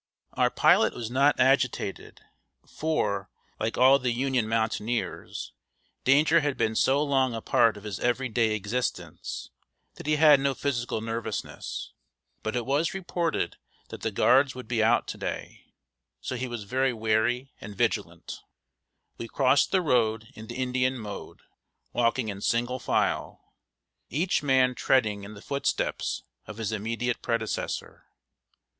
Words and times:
Our 0.33 0.49
pilot 0.49 0.95
was 0.95 1.11
not 1.11 1.39
agitated, 1.39 2.21
for, 2.65 3.29
like 3.59 3.77
all 3.77 3.99
the 3.99 4.09
Union 4.11 4.47
mountaineers, 4.49 5.53
danger 6.03 6.39
had 6.39 6.57
been 6.57 6.73
so 6.75 7.03
long 7.03 7.35
a 7.35 7.39
part 7.41 7.77
of 7.77 7.83
his 7.83 7.99
every 7.99 8.27
day 8.27 8.55
existence, 8.55 9.51
that 9.97 10.07
he 10.07 10.15
had 10.15 10.39
no 10.39 10.55
physical 10.55 11.01
nervousness. 11.01 11.93
But 12.41 12.55
it 12.55 12.65
was 12.65 12.95
reported 12.95 13.57
that 13.89 14.01
the 14.01 14.09
Guards 14.09 14.55
would 14.55 14.67
be 14.67 14.83
out 14.83 15.07
to 15.09 15.19
day, 15.19 15.65
so 16.19 16.35
he 16.35 16.47
was 16.47 16.63
very 16.63 16.93
wary 16.93 17.53
and 17.61 17.77
vigilant. 17.77 18.41
We 19.19 19.27
crossed 19.27 19.71
the 19.71 19.83
road 19.83 20.29
in 20.33 20.47
the 20.47 20.55
Indian 20.55 20.97
mode, 20.97 21.41
walking 21.93 22.27
in 22.29 22.41
single 22.41 22.79
file, 22.79 23.53
each 24.09 24.41
man 24.41 24.73
treading 24.73 25.23
in 25.23 25.35
the 25.35 25.43
footsteps 25.43 26.23
of 26.47 26.57
his 26.57 26.71
immediate 26.71 27.21
predecessor. 27.21 28.07